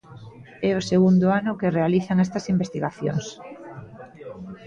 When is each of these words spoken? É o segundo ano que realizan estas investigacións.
É 0.69 0.71
o 0.79 0.85
segundo 0.91 1.25
ano 1.39 1.57
que 1.59 1.73
realizan 1.77 2.21
estas 2.25 2.45
investigacións. 2.53 3.25